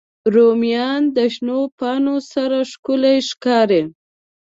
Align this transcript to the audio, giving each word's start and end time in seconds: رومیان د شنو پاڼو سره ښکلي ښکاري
رومیان 0.33 1.01
د 1.15 1.17
شنو 1.33 1.59
پاڼو 1.77 2.17
سره 2.33 2.57
ښکلي 2.71 3.17
ښکاري 3.29 3.81